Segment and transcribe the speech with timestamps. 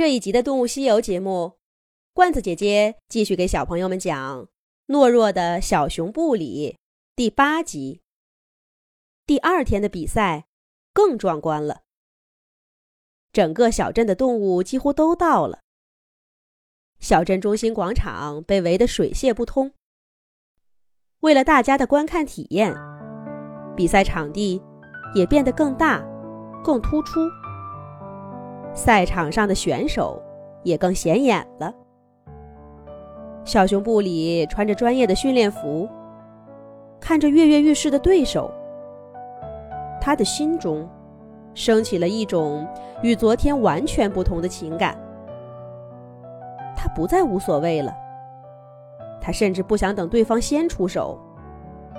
[0.00, 1.58] 这一集的《动物西游》节目，
[2.14, 4.48] 罐子姐姐继续给小朋友们讲
[4.86, 6.78] 懦弱的小熊布里
[7.14, 8.00] 第八集。
[9.26, 10.46] 第二天的比赛
[10.94, 11.82] 更壮观了，
[13.30, 15.58] 整个小镇的动物几乎都到了。
[16.98, 19.74] 小镇中心广场被围得水泄不通。
[21.18, 22.74] 为了大家的观看体验，
[23.76, 24.62] 比赛场地
[25.14, 26.02] 也变得更大、
[26.64, 27.20] 更突出。
[28.72, 30.20] 赛场上的选手
[30.62, 31.72] 也更显眼了。
[33.44, 35.88] 小熊布里穿着专业的训练服，
[37.00, 38.50] 看着跃跃欲试的对手，
[40.00, 40.88] 他的心中
[41.54, 42.66] 升起了一种
[43.02, 44.96] 与昨天完全不同的情感。
[46.76, 47.92] 他不再无所谓了，
[49.20, 51.18] 他甚至不想等对方先出手，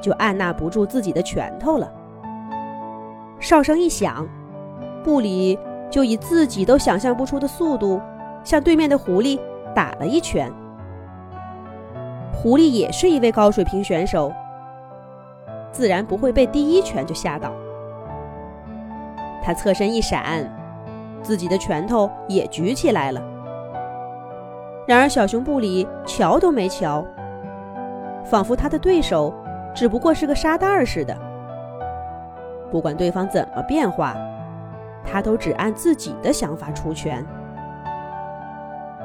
[0.00, 1.90] 就按捺不住自己的拳头了。
[3.40, 4.28] 哨声一响，
[5.02, 5.58] 布里。
[5.90, 8.00] 就以自己都想象不出的速度，
[8.44, 9.40] 向对面的狐狸
[9.74, 10.52] 打了一拳。
[12.32, 14.32] 狐狸也是一位高水平选手，
[15.72, 17.52] 自然不会被第一拳就吓倒。
[19.42, 20.48] 他侧身一闪，
[21.22, 23.22] 自己的拳头也举起来了。
[24.86, 27.04] 然而小熊布里瞧都没瞧，
[28.24, 29.34] 仿佛他的对手
[29.74, 31.16] 只不过是个沙袋似的。
[32.70, 34.14] 不管对方怎么变化。
[35.10, 37.24] 他都只按自己的想法出拳，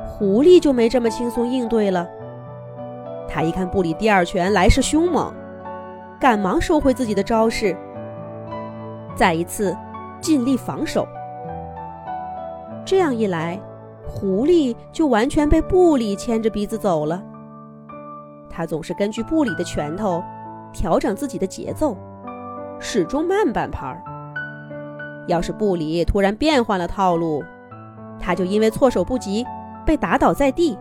[0.05, 2.05] 狐狸就没这么轻松应对了。
[3.29, 5.33] 他一看布里第二拳来势凶猛，
[6.19, 7.75] 赶忙收回自己的招式，
[9.15, 9.75] 再一次
[10.19, 11.07] 尽力防守。
[12.85, 13.57] 这样一来，
[14.05, 17.23] 狐狸就完全被布里牵着鼻子走了。
[18.49, 20.21] 他总是根据布里的拳头
[20.73, 21.97] 调整自己的节奏，
[22.77, 24.03] 始终慢半拍儿。
[25.27, 27.43] 要是布里突然变换了套路，
[28.19, 29.45] 他就因为措手不及
[29.85, 30.77] 被打倒在地。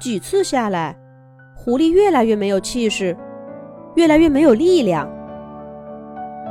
[0.00, 0.96] 几次下来，
[1.54, 3.16] 狐狸越来越没有气势，
[3.94, 5.08] 越来越没有力量。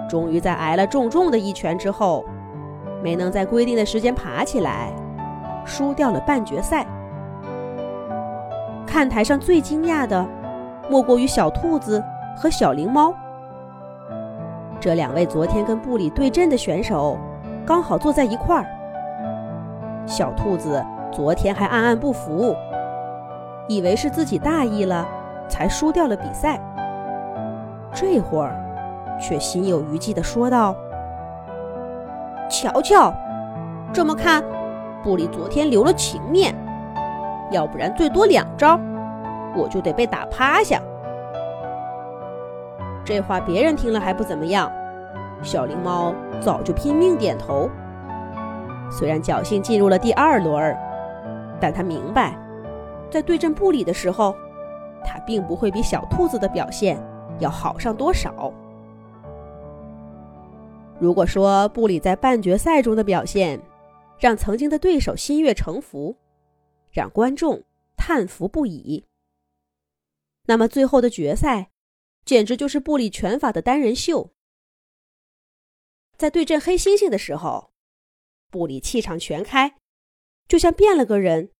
[0.09, 2.23] 终于在挨了重重的一拳之后，
[3.03, 4.93] 没能在规定的时间爬起来，
[5.65, 6.85] 输掉了半决赛。
[8.85, 10.27] 看台上最惊讶的，
[10.89, 12.03] 莫过于小兔子
[12.35, 13.13] 和小灵猫。
[14.83, 17.17] 这两位昨天跟布里对阵的选手，
[17.65, 18.65] 刚好坐在一块儿。
[20.05, 22.53] 小兔子昨天还暗暗不服，
[23.69, 25.07] 以为是自己大意了，
[25.47, 26.59] 才输掉了比赛。
[27.93, 28.61] 这会儿，
[29.21, 30.75] 却心有余悸地说道
[32.51, 33.13] ：“瞧瞧，
[33.93, 34.43] 这么看，
[35.01, 36.53] 布里昨天留了情面，
[37.51, 38.77] 要不然最多两招，
[39.55, 40.77] 我就得被打趴下。”
[43.05, 44.71] 这话别人听了还不怎么样，
[45.43, 47.69] 小灵猫早就拼命点头。
[48.89, 50.77] 虽然侥幸进入了第二轮，
[51.59, 52.37] 但他明白，
[53.09, 54.35] 在对阵布里的时候，
[55.03, 56.97] 他并不会比小兔子的表现
[57.39, 58.53] 要好上多少。
[60.99, 63.59] 如果说布里在半决赛中的表现
[64.17, 66.15] 让曾经的对手心悦诚服，
[66.91, 67.61] 让观众
[67.97, 69.03] 叹服不已，
[70.45, 71.72] 那么最后的决赛。
[72.25, 74.31] 简直就是布里拳法的单人秀。
[76.17, 77.71] 在对阵黑猩猩的时候，
[78.49, 79.75] 布里气场全开，
[80.47, 81.51] 就像变了个人。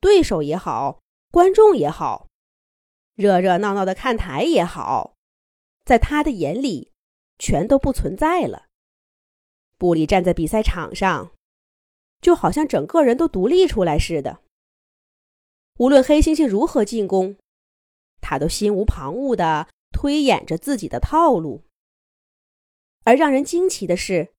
[0.00, 1.00] 对手也好，
[1.30, 2.28] 观众也好，
[3.14, 5.16] 热热闹闹的看台也好，
[5.84, 6.92] 在他的眼里，
[7.38, 8.66] 全都不存在了。
[9.76, 11.32] 布里站在比赛场上，
[12.20, 14.40] 就好像整个人都独立出来似的。
[15.78, 17.36] 无论黑猩猩如何进攻。
[18.28, 21.64] 他都心无旁骛地推演着自己的套路，
[23.04, 24.34] 而让人惊奇的是，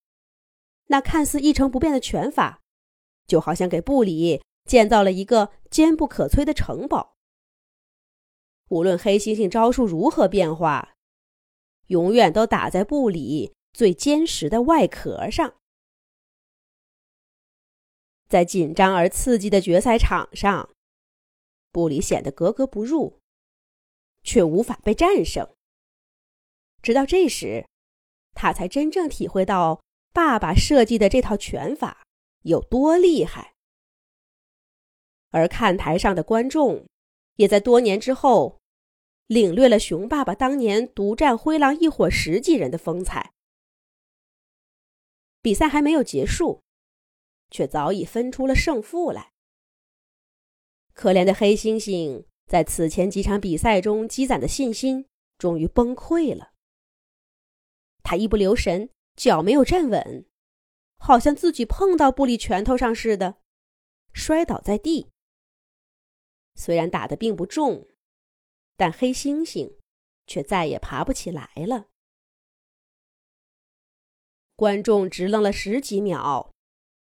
[0.89, 2.61] 那看似一成不变的拳法，
[3.25, 7.15] 就好像给布里建造了一个坚不可摧的城堡。
[8.67, 10.93] 无论黑猩猩招数如何变化，
[11.87, 15.55] 永远都打在布里最坚实的外壳上。
[18.27, 20.69] 在紧张而刺激的决赛场上，
[21.71, 23.19] 布里显得格格不入。
[24.29, 25.49] 却无法被战胜。
[26.83, 27.65] 直到这时，
[28.35, 29.81] 他才真正体会到
[30.13, 32.05] 爸爸设计的这套拳法
[32.43, 33.55] 有多厉害。
[35.31, 36.85] 而看台上的观众，
[37.37, 38.59] 也在多年之后，
[39.25, 43.33] 领略了熊爸爸当年独占灰狼一伙十几人的风采。
[45.41, 46.61] 比赛还没有结束，
[47.49, 49.31] 却早已分出了胜负来。
[50.93, 52.28] 可怜的黑猩猩。
[52.49, 55.07] 在此前几场比赛中积攒的信心
[55.37, 56.53] 终于崩溃了。
[58.01, 60.25] 他一不留神，脚没有站稳，
[60.97, 63.37] 好像自己碰到布里拳头上似的，
[64.13, 65.11] 摔倒在地。
[66.55, 67.87] 虽然打的并不重，
[68.75, 69.77] 但黑猩猩
[70.25, 71.89] 却再也爬不起来了。
[74.55, 76.51] 观众直愣了十几秒，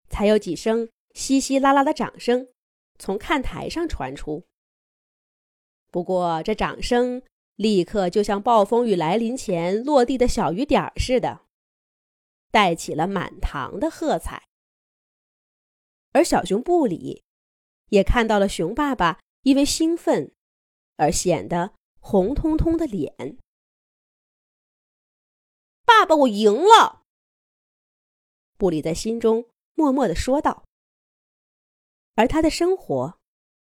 [0.08, 2.50] 才有几声稀稀拉拉的掌声
[3.00, 4.46] 从看台上传出。
[5.92, 7.22] 不过，这掌声
[7.58, 11.42] 立刻就像暴风雨来临前落地的小雨点儿似的，
[12.50, 14.48] 带起了满堂的喝彩。
[16.14, 17.24] 而小熊布里
[17.90, 20.34] 也看到了熊爸爸因为兴奋
[20.96, 23.38] 而显得红彤彤的脸。
[25.84, 27.04] 爸爸，我赢了！
[28.58, 30.64] 布里在心中默默的说道。
[32.16, 33.20] 而他的生活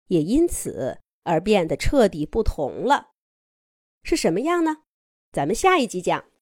[0.09, 1.01] 也因此。
[1.29, 3.11] 而变得彻底不同了，
[4.03, 4.79] 是什么样呢？
[5.31, 6.28] 咱们下一集讲。